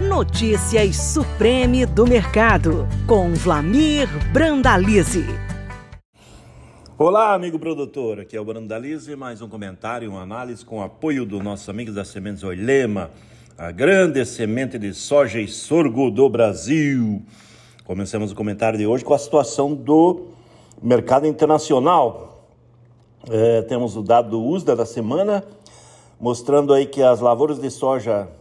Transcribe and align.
Notícias 0.00 0.96
Supreme 0.96 1.84
do 1.84 2.06
Mercado, 2.06 2.88
com 3.06 3.34
Vlamir 3.34 4.08
Brandalize. 4.32 5.26
Olá, 6.96 7.34
amigo 7.34 7.58
produtor. 7.58 8.20
Aqui 8.20 8.34
é 8.34 8.40
o 8.40 8.44
Brandalize. 8.44 9.14
Mais 9.14 9.42
um 9.42 9.48
comentário, 9.48 10.10
uma 10.10 10.22
análise 10.22 10.64
com 10.64 10.82
apoio 10.82 11.26
do 11.26 11.42
nosso 11.42 11.70
amigo 11.70 11.92
da 11.92 12.02
Sementes 12.02 12.42
Oilema, 12.42 13.10
a 13.58 13.70
grande 13.70 14.24
semente 14.24 14.78
de 14.78 14.94
soja 14.94 15.38
e 15.38 15.46
sorgo 15.46 16.10
do 16.10 16.30
Brasil. 16.30 17.20
Começamos 17.84 18.32
o 18.32 18.34
comentário 18.34 18.78
de 18.78 18.86
hoje 18.86 19.04
com 19.04 19.12
a 19.12 19.18
situação 19.18 19.74
do 19.74 20.28
mercado 20.82 21.26
internacional. 21.26 22.48
É, 23.28 23.60
temos 23.60 23.98
o 23.98 24.02
dado 24.02 24.30
do 24.30 24.42
USDA 24.42 24.74
da 24.74 24.86
semana, 24.86 25.44
mostrando 26.18 26.72
aí 26.72 26.86
que 26.86 27.02
as 27.02 27.20
lavouras 27.20 27.58
de 27.58 27.70
soja 27.70 28.39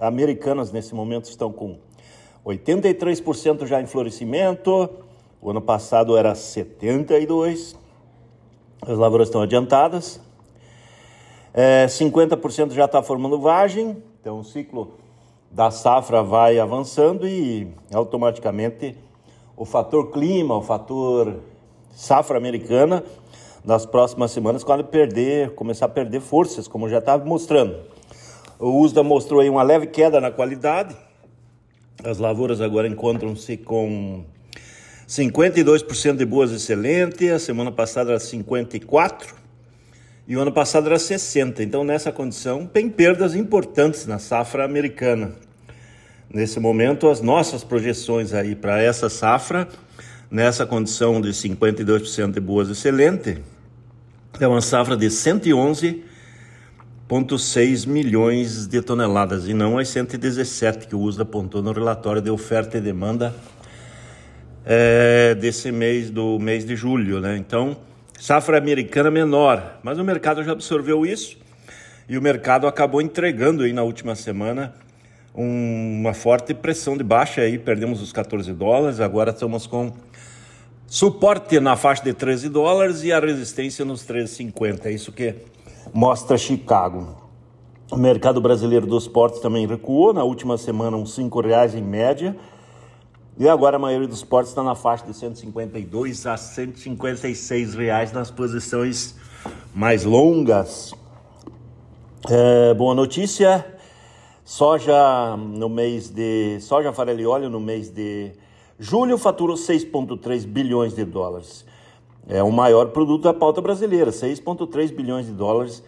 americanas 0.00 0.72
nesse 0.72 0.94
momento 0.94 1.26
estão 1.26 1.52
com 1.52 1.78
83% 2.44 3.66
já 3.66 3.80
em 3.80 3.86
florescimento. 3.86 4.88
O 5.40 5.50
ano 5.50 5.60
passado 5.60 6.16
era 6.16 6.32
72%. 6.32 7.76
As 8.82 8.96
lavouras 8.96 9.28
estão 9.28 9.42
adiantadas. 9.42 10.20
É, 11.52 11.86
50% 11.86 12.72
já 12.72 12.86
está 12.86 13.02
formando 13.02 13.38
vagem. 13.38 14.02
Então 14.20 14.40
o 14.40 14.44
ciclo 14.44 14.94
da 15.50 15.70
safra 15.70 16.22
vai 16.22 16.58
avançando 16.58 17.26
e 17.26 17.68
automaticamente 17.92 18.96
o 19.56 19.64
fator 19.64 20.10
clima, 20.10 20.56
o 20.56 20.62
fator 20.62 21.40
safra 21.92 22.38
americana, 22.38 23.04
nas 23.64 23.84
próximas 23.84 24.30
semanas, 24.30 24.64
quando 24.64 24.84
perder, 24.84 25.54
começar 25.54 25.86
a 25.86 25.88
perder 25.88 26.20
forças, 26.20 26.66
como 26.66 26.88
já 26.88 26.98
estava 26.98 27.24
mostrando. 27.24 27.76
O 28.60 28.82
USDA 28.82 29.02
mostrou 29.02 29.40
aí 29.40 29.48
uma 29.48 29.62
leve 29.62 29.86
queda 29.86 30.20
na 30.20 30.30
qualidade. 30.30 30.94
As 32.04 32.18
lavouras 32.18 32.60
agora 32.60 32.86
encontram-se 32.86 33.56
com 33.56 34.22
52% 35.08 36.16
de 36.16 36.26
boas 36.26 36.52
excelentes, 36.52 37.30
a 37.30 37.38
semana 37.38 37.72
passada 37.72 38.10
era 38.10 38.20
54% 38.20 39.32
e 40.28 40.36
o 40.36 40.40
ano 40.40 40.52
passado 40.52 40.88
era 40.88 40.96
60%. 40.96 41.60
Então, 41.60 41.82
nessa 41.82 42.12
condição, 42.12 42.66
tem 42.66 42.90
perdas 42.90 43.34
importantes 43.34 44.06
na 44.06 44.18
safra 44.18 44.62
americana. 44.62 45.32
Nesse 46.28 46.60
momento, 46.60 47.08
as 47.08 47.22
nossas 47.22 47.64
projeções 47.64 48.34
aí 48.34 48.54
para 48.54 48.80
essa 48.82 49.08
safra, 49.08 49.66
nessa 50.30 50.66
condição 50.66 51.18
de 51.18 51.30
52% 51.30 52.32
de 52.32 52.40
boas 52.40 52.68
excelentes, 52.68 53.38
é 54.38 54.46
uma 54.46 54.60
safra 54.60 54.98
de 54.98 55.10
111 55.10 56.09
1,6 57.10 57.88
milhões 57.88 58.68
de 58.68 58.80
toneladas 58.80 59.48
e 59.48 59.52
não 59.52 59.78
as 59.78 59.88
117 59.88 60.86
que 60.86 60.94
o 60.94 61.00
USDA 61.00 61.24
apontou 61.24 61.60
no 61.60 61.72
relatório 61.72 62.22
de 62.22 62.30
oferta 62.30 62.78
e 62.78 62.80
demanda 62.80 63.34
é, 64.64 65.34
desse 65.34 65.72
mês, 65.72 66.08
do 66.08 66.38
mês 66.38 66.64
de 66.64 66.76
julho. 66.76 67.18
Né? 67.18 67.36
Então, 67.36 67.76
safra 68.16 68.58
americana 68.58 69.10
menor, 69.10 69.80
mas 69.82 69.98
o 69.98 70.04
mercado 70.04 70.44
já 70.44 70.52
absorveu 70.52 71.04
isso 71.04 71.36
e 72.08 72.16
o 72.16 72.22
mercado 72.22 72.68
acabou 72.68 73.02
entregando 73.02 73.64
aí 73.64 73.72
na 73.72 73.82
última 73.82 74.14
semana 74.14 74.72
um, 75.34 76.00
uma 76.02 76.14
forte 76.14 76.54
pressão 76.54 76.96
de 76.96 77.02
baixa 77.02 77.40
aí, 77.40 77.58
perdemos 77.58 78.00
os 78.00 78.12
14 78.12 78.52
dólares, 78.52 79.00
agora 79.00 79.30
estamos 79.30 79.66
com 79.66 79.92
suporte 80.86 81.58
na 81.58 81.74
faixa 81.74 82.04
de 82.04 82.12
13 82.12 82.48
dólares 82.48 83.02
e 83.02 83.12
a 83.12 83.18
resistência 83.18 83.84
nos 83.84 84.04
13,50. 84.04 84.86
É 84.86 84.92
isso 84.92 85.10
que 85.10 85.34
mostra 85.92 86.38
Chicago. 86.38 87.16
O 87.90 87.96
mercado 87.96 88.40
brasileiro 88.40 88.86
dos 88.86 89.08
portos 89.08 89.40
também 89.40 89.66
recuou, 89.66 90.12
na 90.12 90.22
última 90.22 90.56
semana 90.56 90.96
uns 90.96 91.16
R$ 91.16 91.28
reais 91.42 91.74
em 91.74 91.82
média. 91.82 92.36
E 93.38 93.48
agora 93.48 93.76
a 93.76 93.78
maioria 93.78 94.06
dos 94.06 94.22
portos 94.22 94.50
está 94.50 94.62
na 94.62 94.74
faixa 94.74 95.04
de 95.06 95.14
152 95.14 96.26
a 96.26 96.36
156 96.36 97.74
reais 97.74 98.12
nas 98.12 98.30
posições 98.30 99.16
mais 99.74 100.04
longas. 100.04 100.92
É, 102.28 102.74
boa 102.74 102.94
notícia, 102.94 103.64
soja 104.44 105.36
no 105.36 105.68
mês 105.68 106.10
de 106.10 106.60
soja 106.60 106.92
farelo 106.92 107.20
e 107.20 107.26
óleo 107.26 107.48
no 107.48 107.58
mês 107.58 107.88
de 107.88 108.32
julho 108.78 109.16
faturou 109.16 109.56
6,3 109.56 110.46
bilhões 110.46 110.94
de 110.94 111.04
dólares 111.04 111.64
é 112.28 112.42
o 112.42 112.50
maior 112.50 112.88
produto 112.88 113.24
da 113.24 113.34
pauta 113.34 113.60
brasileira, 113.60 114.10
6,3 114.10 114.94
bilhões 114.94 115.26
de 115.26 115.32
dólares 115.32 115.82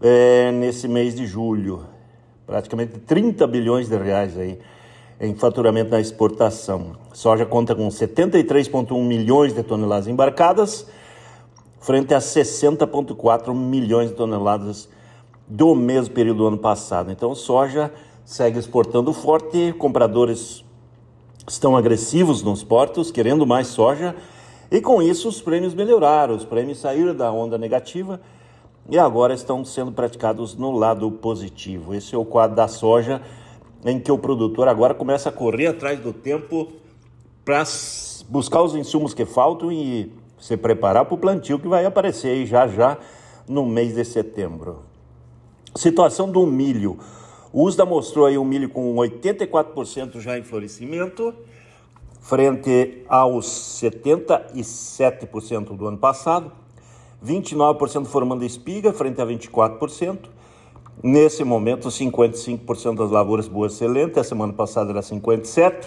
é, 0.00 0.50
nesse 0.52 0.88
mês 0.88 1.14
de 1.14 1.26
julho. 1.26 1.84
Praticamente 2.46 2.98
30 2.98 3.46
bilhões 3.46 3.88
de 3.88 3.96
reais 3.96 4.36
aí 4.36 4.58
em 5.20 5.34
faturamento 5.34 5.90
na 5.90 6.00
exportação. 6.00 6.96
Soja 7.12 7.44
conta 7.44 7.74
com 7.74 7.86
73,1 7.88 9.02
milhões 9.04 9.52
de 9.52 9.62
toneladas 9.62 10.08
embarcadas, 10.08 10.86
frente 11.78 12.14
a 12.14 12.18
60,4 12.18 13.54
milhões 13.54 14.08
de 14.08 14.16
toneladas 14.16 14.88
do 15.46 15.74
mesmo 15.74 16.14
período 16.14 16.38
do 16.38 16.46
ano 16.46 16.58
passado. 16.58 17.12
Então, 17.12 17.34
soja 17.34 17.92
segue 18.24 18.58
exportando 18.58 19.12
forte, 19.12 19.74
compradores 19.76 20.64
estão 21.48 21.76
agressivos 21.76 22.42
nos 22.42 22.62
portos, 22.62 23.10
querendo 23.10 23.46
mais 23.46 23.66
soja 23.66 24.14
e 24.70 24.80
com 24.80 25.02
isso 25.02 25.28
os 25.28 25.42
prêmios 25.42 25.74
melhoraram, 25.74 26.34
os 26.34 26.44
prêmios 26.44 26.78
saíram 26.78 27.14
da 27.14 27.32
onda 27.32 27.58
negativa 27.58 28.20
e 28.88 28.98
agora 28.98 29.34
estão 29.34 29.64
sendo 29.64 29.90
praticados 29.90 30.54
no 30.54 30.70
lado 30.70 31.10
positivo. 31.10 31.94
Esse 31.94 32.14
é 32.14 32.18
o 32.18 32.24
quadro 32.24 32.56
da 32.56 32.68
soja 32.68 33.20
em 33.84 33.98
que 33.98 34.12
o 34.12 34.18
produtor 34.18 34.68
agora 34.68 34.94
começa 34.94 35.28
a 35.28 35.32
correr 35.32 35.68
atrás 35.68 35.98
do 35.98 36.12
tempo 36.12 36.68
para 37.44 37.64
buscar 38.28 38.62
os 38.62 38.74
insumos 38.74 39.12
que 39.12 39.24
faltam 39.24 39.72
e 39.72 40.12
se 40.38 40.56
preparar 40.56 41.04
para 41.04 41.14
o 41.14 41.18
plantio 41.18 41.58
que 41.58 41.68
vai 41.68 41.84
aparecer 41.84 42.28
aí 42.28 42.46
já 42.46 42.68
já 42.68 42.96
no 43.48 43.66
mês 43.66 43.94
de 43.94 44.04
setembro. 44.04 44.84
Situação 45.74 46.30
do 46.30 46.46
milho. 46.46 46.98
O 47.52 47.64
USDA 47.64 47.84
mostrou 47.84 48.26
aí 48.26 48.38
o 48.38 48.44
milho 48.44 48.68
com 48.68 48.94
84% 48.96 50.20
já 50.20 50.38
em 50.38 50.42
florescimento 50.42 51.34
frente 52.20 53.04
aos 53.08 53.46
77% 53.82 55.76
do 55.76 55.86
ano 55.88 55.98
passado, 55.98 56.52
29% 57.24 58.06
formando 58.06 58.44
espiga, 58.44 58.92
frente 58.92 59.20
a 59.20 59.26
24%. 59.26 60.18
Nesse 61.02 61.42
momento, 61.44 61.88
55% 61.88 62.96
das 62.96 63.10
lavouras 63.10 63.48
boas 63.48 63.72
excelentes, 63.72 64.18
a 64.18 64.24
semana 64.24 64.52
passada 64.52 64.90
era 64.90 65.00
57%, 65.00 65.86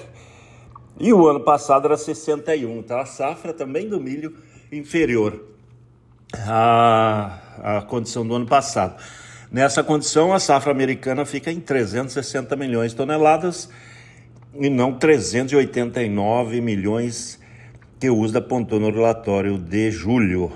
e 1.00 1.14
o 1.14 1.28
ano 1.28 1.40
passado 1.40 1.86
era 1.86 1.96
61%. 1.96 2.80
Então, 2.80 3.00
a 3.00 3.06
safra 3.06 3.54
também 3.54 3.88
do 3.88 4.00
milho 4.00 4.36
inferior 4.72 5.40
à, 6.48 7.38
à 7.62 7.82
condição 7.84 8.26
do 8.26 8.36
ano 8.36 8.48
passado. 8.48 8.96
Nessa 9.52 9.84
condição, 9.84 10.34
a 10.34 10.40
safra 10.40 10.72
americana 10.72 11.26
fica 11.26 11.52
em 11.52 11.60
360 11.60 12.56
milhões 12.56 12.90
de 12.92 12.98
toneladas, 12.98 13.70
e 14.56 14.70
não 14.70 14.94
389 14.94 16.62
milhões 16.62 17.40
que 18.00 18.10
o 18.10 18.18
USDA 18.18 18.40
apontou 18.40 18.80
no 18.80 18.92
relatório 18.92 19.58
de 19.58 19.90
julho. 19.90 20.52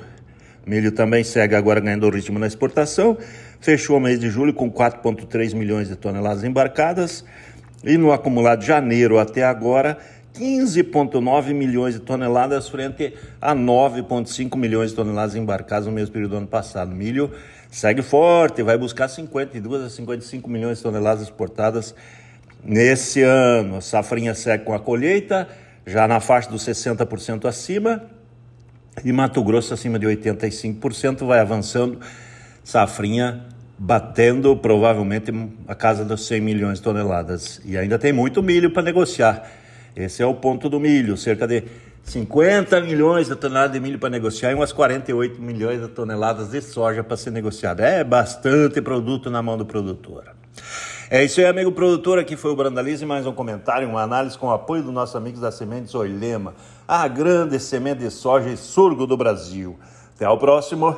Milho 0.66 0.92
também 0.92 1.24
segue 1.24 1.56
agora 1.56 1.80
ganhando 1.80 2.10
ritmo 2.10 2.38
na 2.38 2.46
exportação, 2.46 3.18
fechou 3.60 3.98
o 3.98 4.00
mês 4.00 4.20
de 4.20 4.30
julho 4.30 4.54
com 4.54 4.72
4,3 4.72 5.56
milhões 5.56 5.88
de 5.88 5.96
toneladas 5.96 6.44
embarcadas 6.44 7.24
e 7.84 7.98
no 7.98 8.12
acumulado 8.12 8.60
de 8.60 8.68
janeiro 8.68 9.18
até 9.18 9.44
agora 9.44 9.98
15,9 10.36 11.54
milhões 11.54 11.96
de 11.96 12.02
toneladas 12.02 12.70
frente 12.70 13.14
a 13.42 13.56
9,5 13.56 14.56
milhões 14.58 14.92
de 14.92 14.96
toneladas 14.96 15.36
embarcadas 15.36 15.88
no 15.88 15.94
mesmo 15.94 16.14
período 16.14 16.32
do 16.32 16.38
ano 16.38 16.48
passado. 16.48 16.94
Milho 16.94 17.32
segue 17.72 18.04
forte, 18.04 18.62
vai 18.62 18.78
buscar 18.78 19.08
52 19.08 19.84
a 19.84 19.90
55 19.90 20.50
milhões 20.50 20.78
de 20.78 20.84
toneladas 20.84 21.24
exportadas 21.24 21.96
Nesse 22.68 23.22
ano, 23.22 23.78
a 23.78 23.82
safrinha 23.82 24.36
segue 24.36 24.66
com 24.66 24.74
a 24.74 24.80
colheita, 24.80 25.48
já 25.86 26.06
na 26.06 26.20
faixa 26.20 26.50
dos 26.50 26.66
60% 26.66 27.46
acima, 27.46 28.04
e 29.06 29.14
Mato 29.14 29.42
Grosso 29.42 29.74
acima 29.74 29.98
de 29.98 30.06
85%, 30.06 31.26
vai 31.26 31.40
avançando, 31.40 31.98
safrinha 32.66 33.46
batendo 33.80 34.54
provavelmente 34.58 35.32
a 35.66 35.74
casa 35.74 36.04
dos 36.04 36.28
100 36.28 36.42
milhões 36.42 36.80
de 36.80 36.84
toneladas. 36.84 37.62
E 37.64 37.78
ainda 37.78 37.98
tem 37.98 38.12
muito 38.12 38.44
milho 38.44 38.70
para 38.70 38.84
negociar. 38.84 39.50
Esse 39.96 40.22
é 40.22 40.26
o 40.26 40.34
ponto 40.34 40.68
do 40.68 40.78
milho, 40.78 41.16
cerca 41.16 41.48
de 41.48 41.64
50 42.04 42.82
milhões 42.82 43.30
de 43.30 43.36
toneladas 43.38 43.72
de 43.72 43.80
milho 43.80 43.98
para 43.98 44.10
negociar 44.10 44.52
e 44.52 44.56
umas 44.56 44.74
48 44.74 45.42
milhões 45.42 45.80
de 45.80 45.88
toneladas 45.88 46.50
de 46.50 46.60
soja 46.62 47.02
para 47.02 47.16
ser 47.16 47.32
negociada. 47.32 47.88
É 47.88 48.04
bastante 48.04 48.82
produto 48.82 49.30
na 49.30 49.42
mão 49.42 49.58
do 49.58 49.66
produtor. 49.66 50.37
É 51.10 51.24
isso 51.24 51.40
aí, 51.40 51.46
amigo 51.46 51.72
produtor. 51.72 52.20
Aqui 52.20 52.36
foi 52.36 52.52
o 52.52 52.56
Brandalize. 52.56 53.06
Mais 53.06 53.26
um 53.26 53.32
comentário, 53.32 53.88
uma 53.88 54.02
análise 54.02 54.38
com 54.38 54.48
o 54.48 54.52
apoio 54.52 54.84
dos 54.84 54.94
nossos 54.94 55.16
amigos 55.16 55.40
da 55.40 55.50
Sementes 55.50 55.96
Oilema, 55.96 56.54
a 56.86 57.08
grande 57.08 57.58
semente 57.62 58.00
de 58.00 58.12
soja 58.12 58.50
e 58.50 58.58
sorgo 58.58 59.08
do 59.08 59.16
Brasil. 59.16 59.80
Até 60.14 60.28
o 60.28 60.38
próximo. 60.38 60.98